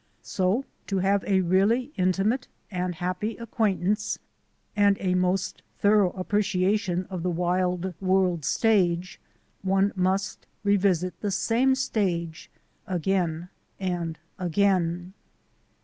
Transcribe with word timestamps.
So, 0.23 0.65
to 0.87 0.97
have 0.97 1.23
a 1.25 1.41
really 1.41 1.91
intimate 1.95 2.47
and 2.71 2.95
happy 2.95 3.33
ac 3.37 3.45
quaintance 3.51 4.17
and 4.75 4.97
a 4.99 5.13
most 5.13 5.61
thorough 5.77 6.09
appreciation 6.13 7.05
of 7.11 7.21
the 7.21 7.29
wild 7.29 7.93
world 8.01 8.43
stage, 8.43 9.19
one 9.61 9.93
must 9.95 10.47
revisit 10.63 11.21
the 11.21 11.29
same 11.29 11.75
stage 11.75 12.49
again 12.87 13.49
and 13.79 14.17
again. 14.39 15.13